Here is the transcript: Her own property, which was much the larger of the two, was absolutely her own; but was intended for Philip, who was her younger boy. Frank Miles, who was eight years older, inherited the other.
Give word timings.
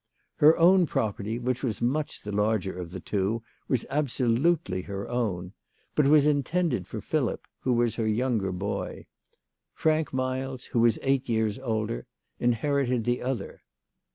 Her 0.37 0.57
own 0.57 0.87
property, 0.87 1.37
which 1.37 1.61
was 1.61 1.79
much 1.79 2.23
the 2.23 2.31
larger 2.31 2.73
of 2.75 2.89
the 2.89 2.99
two, 2.99 3.43
was 3.67 3.85
absolutely 3.87 4.81
her 4.81 5.07
own; 5.07 5.53
but 5.93 6.07
was 6.07 6.25
intended 6.25 6.87
for 6.87 7.01
Philip, 7.01 7.45
who 7.59 7.73
was 7.73 7.93
her 7.97 8.07
younger 8.07 8.51
boy. 8.51 9.05
Frank 9.75 10.11
Miles, 10.11 10.65
who 10.65 10.79
was 10.79 10.97
eight 11.03 11.29
years 11.29 11.59
older, 11.59 12.07
inherited 12.39 13.03
the 13.03 13.21
other. 13.21 13.61